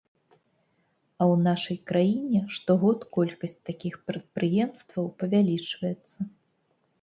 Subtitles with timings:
[1.19, 6.19] А ў нашай краіне штогод колькасць такіх прадпрыемстваў павялічваецца.